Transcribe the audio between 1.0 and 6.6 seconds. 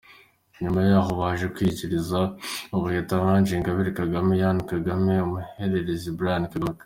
baje kuyikurikiza ubuheta Ange Ingabire Kagame, Ian Kagame n’umuhererezi Brian